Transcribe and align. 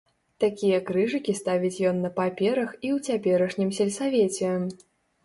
Такія 0.43 0.77
крыжыкі 0.87 1.35
ставіць 1.39 1.83
ён 1.89 1.99
на 2.05 2.11
паперах 2.19 2.71
і 2.73 2.89
ў 2.95 3.19
цяперашнім 3.19 3.69
сельсавеце. 3.81 4.49